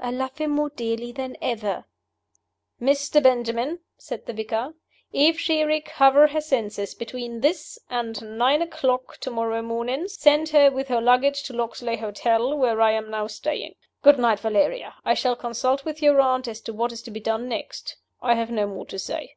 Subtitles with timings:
[0.00, 1.84] "I love him more dearly than ever."
[2.80, 3.22] "Mr.
[3.22, 4.72] Benjamin," said the vicar,
[5.12, 10.70] "if she recover her senses between this and nine o'clock to morrow morning, send her
[10.70, 13.74] with her luggage to Loxley's Hotel, where I am now staying.
[14.02, 14.94] Good night, Valeria.
[15.04, 17.96] I shall consult with your aunt as to what is to be done next.
[18.22, 19.34] I have no more to say."